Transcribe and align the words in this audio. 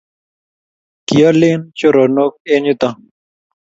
kioolen 1.07 1.59
choronok 1.77 2.33
eng 2.53 2.65
yuto 2.67 2.89